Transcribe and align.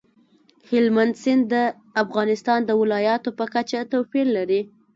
هلمند 0.69 1.13
سیند 1.21 1.43
د 1.53 1.55
افغانستان 2.03 2.59
د 2.65 2.71
ولایاتو 2.81 3.29
په 3.39 3.45
کچه 3.53 3.79
توپیر 3.91 4.25
لري. 4.37 4.61